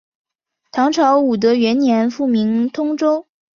[0.71, 3.27] 唐朝武德元年复名通州。